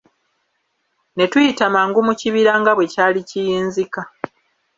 [1.15, 4.01] Ne tuyita mangu mu kibira nga bwe kyali kiyinzika.